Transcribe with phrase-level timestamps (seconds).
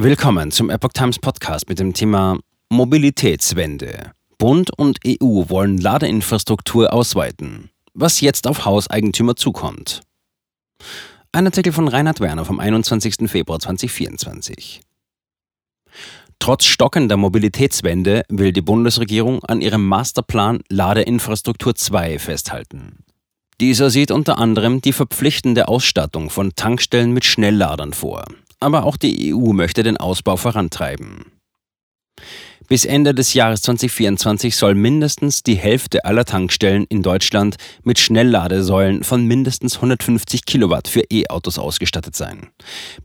[0.00, 4.12] Willkommen zum Epoch Times Podcast mit dem Thema Mobilitätswende.
[4.38, 7.70] Bund und EU wollen Ladeinfrastruktur ausweiten.
[7.94, 10.02] Was jetzt auf Hauseigentümer zukommt.
[11.32, 13.28] Ein Artikel von Reinhard Werner vom 21.
[13.28, 14.82] Februar 2024.
[16.38, 23.04] Trotz stockender Mobilitätswende will die Bundesregierung an ihrem Masterplan Ladeinfrastruktur 2 festhalten.
[23.60, 28.26] Dieser sieht unter anderem die verpflichtende Ausstattung von Tankstellen mit Schnellladern vor.
[28.60, 31.24] Aber auch die EU möchte den Ausbau vorantreiben.
[32.68, 39.04] Bis Ende des Jahres 2024 soll mindestens die Hälfte aller Tankstellen in Deutschland mit Schnellladesäulen
[39.04, 42.48] von mindestens 150 Kilowatt für E-Autos ausgestattet sein.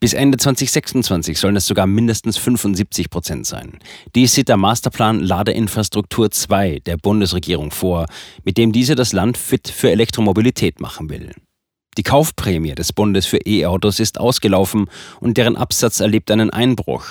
[0.02, 3.80] Bis Ende 2026 sollen es sogar mindestens 75 Prozent sein.
[4.16, 8.08] Dies sieht der Masterplan Ladeinfrastruktur 2 der Bundesregierung vor,
[8.44, 11.32] mit dem diese das Land fit für Elektromobilität machen will.
[11.98, 14.90] Die Kaufprämie des Bundes für E-Autos ist ausgelaufen
[15.20, 17.06] und deren Absatz erlebt einen Einbruch.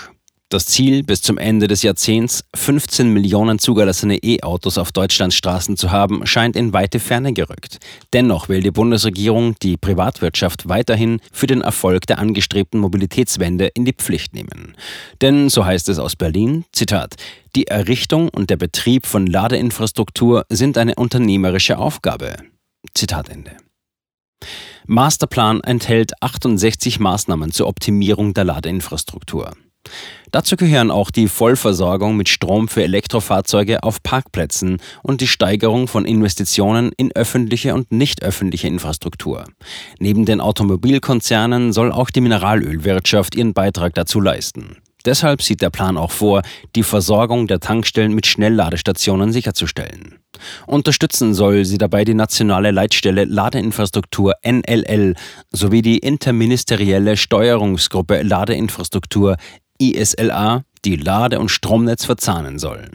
[0.52, 5.90] Das Ziel, bis zum Ende des Jahrzehnts 15 Millionen zugelassene E-Autos auf Deutschlands Straßen zu
[5.90, 7.78] haben, scheint in weite Ferne gerückt.
[8.12, 13.94] Dennoch will die Bundesregierung die Privatwirtschaft weiterhin für den Erfolg der angestrebten Mobilitätswende in die
[13.94, 14.76] Pflicht nehmen.
[15.22, 17.14] Denn, so heißt es aus Berlin, Zitat,
[17.56, 22.36] die Errichtung und der Betrieb von Ladeinfrastruktur sind eine unternehmerische Aufgabe.
[22.92, 23.52] Zitat Ende.
[24.86, 29.52] Masterplan enthält 68 Maßnahmen zur Optimierung der Ladeinfrastruktur.
[30.30, 36.04] Dazu gehören auch die Vollversorgung mit Strom für Elektrofahrzeuge auf Parkplätzen und die Steigerung von
[36.04, 39.44] Investitionen in öffentliche und nicht öffentliche Infrastruktur.
[39.98, 44.78] Neben den Automobilkonzernen soll auch die Mineralölwirtschaft ihren Beitrag dazu leisten.
[45.04, 46.42] Deshalb sieht der Plan auch vor,
[46.74, 50.18] die Versorgung der Tankstellen mit Schnellladestationen sicherzustellen.
[50.66, 55.14] Unterstützen soll sie dabei die nationale Leitstelle Ladeinfrastruktur NLL
[55.50, 59.36] sowie die interministerielle Steuerungsgruppe Ladeinfrastruktur
[59.78, 62.90] ISLA, die Lade- und Stromnetz verzahnen soll.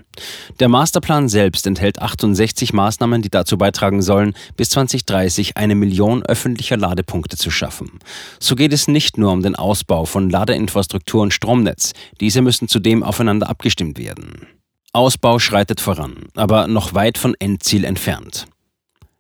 [0.59, 6.77] Der Masterplan selbst enthält 68 Maßnahmen, die dazu beitragen sollen, bis 2030 eine Million öffentlicher
[6.77, 7.99] Ladepunkte zu schaffen.
[8.39, 13.03] So geht es nicht nur um den Ausbau von Ladeinfrastruktur und Stromnetz, diese müssen zudem
[13.03, 14.47] aufeinander abgestimmt werden.
[14.93, 18.47] Ausbau schreitet voran, aber noch weit von Endziel entfernt.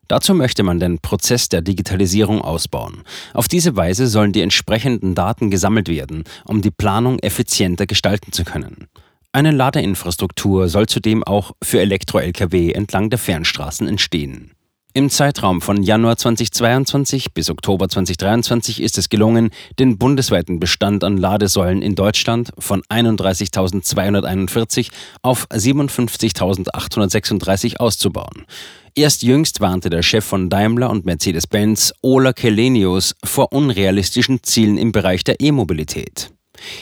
[0.07, 3.03] Dazu möchte man den Prozess der Digitalisierung ausbauen.
[3.33, 8.43] Auf diese Weise sollen die entsprechenden Daten gesammelt werden, um die Planung effizienter gestalten zu
[8.43, 8.87] können.
[9.33, 14.51] Eine Ladeinfrastruktur soll zudem auch für Elektro-Lkw entlang der Fernstraßen entstehen.
[14.97, 21.17] Im Zeitraum von Januar 2022 bis Oktober 2023 ist es gelungen, den bundesweiten Bestand an
[21.17, 24.89] Ladesäulen in Deutschland von 31.241
[25.21, 28.47] auf 57.836 auszubauen.
[28.95, 34.91] Erst jüngst warnte der Chef von Daimler und Mercedes-Benz, Ola Kelenius, vor unrealistischen Zielen im
[34.91, 36.31] Bereich der E-Mobilität.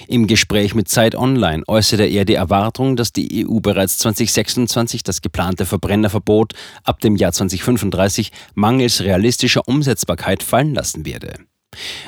[0.08, 5.22] Im Gespräch mit Zeit Online äußerte er die Erwartung, dass die EU bereits 2026 das
[5.22, 6.54] geplante Verbrennerverbot
[6.84, 11.36] ab dem Jahr 2035 mangels realistischer Umsetzbarkeit fallen lassen werde.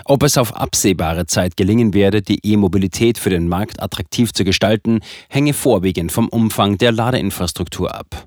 [0.06, 5.02] Ob es auf absehbare Zeit gelingen werde, die E-Mobilität für den Markt attraktiv zu gestalten,
[5.30, 8.26] hänge vorwiegend vom Umfang der Ladeinfrastruktur ab.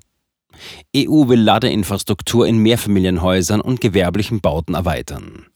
[0.95, 5.47] EU will Ladeinfrastruktur in Mehrfamilienhäusern und gewerblichen Bauten erweitern.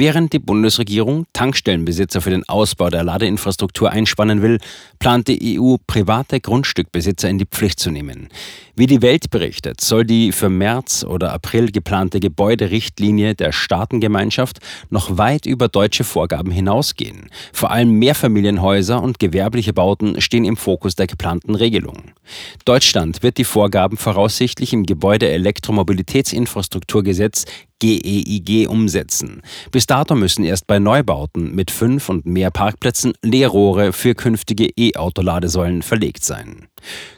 [0.00, 4.60] Während die Bundesregierung Tankstellenbesitzer für den Ausbau der Ladeinfrastruktur einspannen will,
[5.00, 8.28] plant die EU, private Grundstückbesitzer in die Pflicht zu nehmen.
[8.76, 15.18] Wie die Welt berichtet, soll die für März oder April geplante Gebäuderichtlinie der Staatengemeinschaft noch
[15.18, 17.28] weit über deutsche Vorgaben hinausgehen.
[17.52, 22.12] Vor allem Mehrfamilienhäuser und gewerbliche Bauten stehen im Fokus der geplanten Regelung.
[22.64, 27.46] Deutschland wird die Vorgaben voraussichtlich im Gebäude-Elektromobilitätsinfrastrukturgesetz
[27.80, 29.42] GEIG e umsetzen.
[29.70, 35.82] Bis dato müssen erst bei Neubauten mit fünf und mehr Parkplätzen Leerrohre für künftige E-Auto-Ladesäulen
[35.82, 36.68] verlegt sein.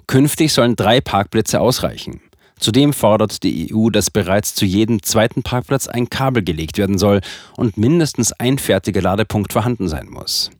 [0.07, 2.21] Künftig sollen drei Parkplätze ausreichen.
[2.59, 7.21] Zudem fordert die EU, dass bereits zu jedem zweiten Parkplatz ein Kabel gelegt werden soll
[7.57, 10.51] und mindestens ein fertiger Ladepunkt vorhanden sein muss.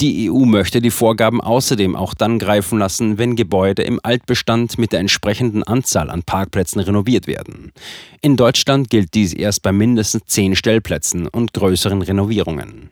[0.00, 4.92] Die EU möchte die Vorgaben außerdem auch dann greifen lassen, wenn Gebäude im Altbestand mit
[4.92, 7.72] der entsprechenden Anzahl an Parkplätzen renoviert werden.
[8.20, 12.90] In Deutschland gilt dies erst bei mindestens zehn Stellplätzen und größeren Renovierungen.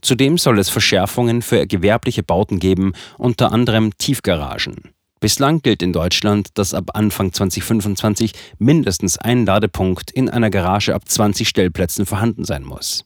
[0.00, 4.76] Zudem soll es Verschärfungen für gewerbliche Bauten geben, unter anderem Tiefgaragen.
[5.20, 11.02] Bislang gilt in Deutschland, dass ab Anfang 2025 mindestens ein Ladepunkt in einer Garage ab
[11.06, 13.04] 20 Stellplätzen vorhanden sein muss.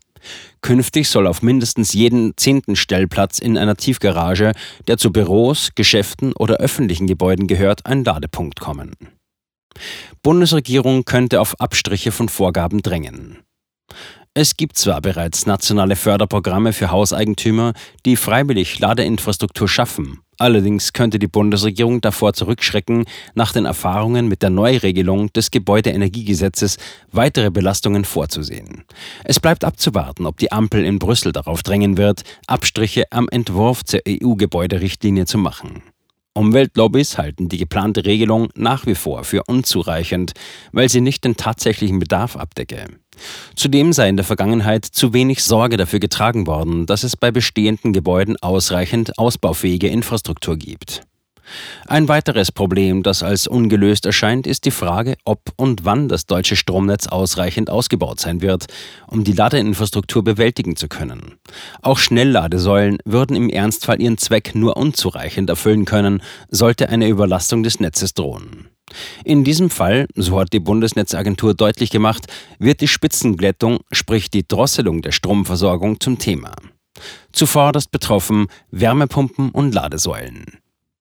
[0.60, 4.52] Künftig soll auf mindestens jeden zehnten Stellplatz in einer Tiefgarage,
[4.86, 8.92] der zu Büros, Geschäften oder öffentlichen Gebäuden gehört, ein Ladepunkt kommen.
[10.22, 13.38] Bundesregierung könnte auf Abstriche von Vorgaben drängen.
[14.34, 17.74] Es gibt zwar bereits nationale Förderprogramme für Hauseigentümer,
[18.06, 24.48] die freiwillig Ladeinfrastruktur schaffen, allerdings könnte die Bundesregierung davor zurückschrecken, nach den Erfahrungen mit der
[24.48, 26.78] Neuregelung des Gebäudeenergiegesetzes
[27.10, 28.84] weitere Belastungen vorzusehen.
[29.22, 34.00] Es bleibt abzuwarten, ob die Ampel in Brüssel darauf drängen wird, Abstriche am Entwurf zur
[34.08, 35.82] EU-Gebäuderichtlinie zu machen.
[36.32, 40.32] Umweltlobbys halten die geplante Regelung nach wie vor für unzureichend,
[40.72, 42.86] weil sie nicht den tatsächlichen Bedarf abdecke.
[43.56, 47.92] Zudem sei in der Vergangenheit zu wenig Sorge dafür getragen worden, dass es bei bestehenden
[47.92, 51.02] Gebäuden ausreichend ausbaufähige Infrastruktur gibt.
[51.86, 56.56] Ein weiteres Problem, das als ungelöst erscheint, ist die Frage, ob und wann das deutsche
[56.56, 58.66] Stromnetz ausreichend ausgebaut sein wird,
[59.06, 61.34] um die Ladeinfrastruktur bewältigen zu können.
[61.82, 67.80] Auch Schnellladesäulen würden im Ernstfall ihren Zweck nur unzureichend erfüllen können, sollte eine Überlastung des
[67.80, 68.68] Netzes drohen.
[69.24, 72.26] In diesem Fall, so hat die Bundesnetzagentur deutlich gemacht,
[72.58, 76.54] wird die Spitzenglättung, sprich die Drosselung der Stromversorgung zum Thema.
[77.32, 80.61] Zuvorderst betroffen Wärmepumpen und Ladesäulen.